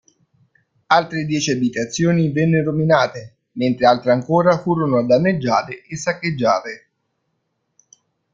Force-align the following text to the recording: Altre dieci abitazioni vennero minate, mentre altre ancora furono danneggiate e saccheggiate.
Altre 0.87 1.25
dieci 1.25 1.51
abitazioni 1.51 2.31
vennero 2.31 2.71
minate, 2.71 3.35
mentre 3.51 3.85
altre 3.85 4.09
ancora 4.09 4.57
furono 4.57 5.05
danneggiate 5.05 5.83
e 5.85 5.95
saccheggiate. 5.95 6.87